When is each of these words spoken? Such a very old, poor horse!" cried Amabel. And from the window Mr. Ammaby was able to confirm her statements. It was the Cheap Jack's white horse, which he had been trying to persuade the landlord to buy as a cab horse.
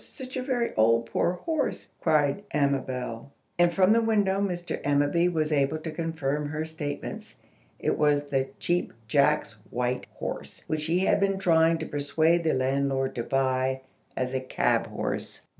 Such 0.03 0.35
a 0.35 0.41
very 0.41 0.73
old, 0.73 1.05
poor 1.05 1.33
horse!" 1.33 1.87
cried 1.99 2.41
Amabel. 2.55 3.31
And 3.59 3.71
from 3.71 3.93
the 3.93 4.01
window 4.01 4.41
Mr. 4.41 4.81
Ammaby 4.81 5.31
was 5.31 5.51
able 5.51 5.77
to 5.77 5.91
confirm 5.91 6.47
her 6.49 6.65
statements. 6.65 7.39
It 7.77 7.99
was 7.99 8.31
the 8.31 8.47
Cheap 8.57 8.93
Jack's 9.07 9.57
white 9.69 10.07
horse, 10.15 10.63
which 10.65 10.85
he 10.85 11.01
had 11.05 11.19
been 11.19 11.37
trying 11.37 11.77
to 11.77 11.85
persuade 11.85 12.43
the 12.43 12.53
landlord 12.55 13.13
to 13.13 13.23
buy 13.23 13.81
as 14.17 14.33
a 14.33 14.39
cab 14.39 14.87
horse. 14.87 15.41